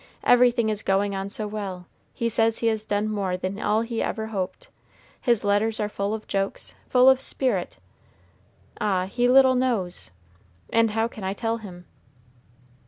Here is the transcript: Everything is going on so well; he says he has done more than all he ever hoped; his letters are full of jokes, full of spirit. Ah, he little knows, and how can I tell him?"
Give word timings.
Everything 0.23 0.69
is 0.69 0.81
going 0.81 1.13
on 1.15 1.29
so 1.29 1.45
well; 1.47 1.85
he 2.11 2.27
says 2.27 2.57
he 2.57 2.65
has 2.65 2.85
done 2.85 3.07
more 3.07 3.37
than 3.37 3.59
all 3.59 3.81
he 3.81 4.01
ever 4.01 4.25
hoped; 4.25 4.67
his 5.21 5.43
letters 5.43 5.79
are 5.79 5.87
full 5.87 6.15
of 6.15 6.25
jokes, 6.25 6.73
full 6.89 7.07
of 7.07 7.21
spirit. 7.21 7.77
Ah, 8.79 9.05
he 9.05 9.27
little 9.27 9.53
knows, 9.53 10.09
and 10.73 10.89
how 10.89 11.07
can 11.07 11.23
I 11.23 11.33
tell 11.33 11.57
him?" 11.57 11.85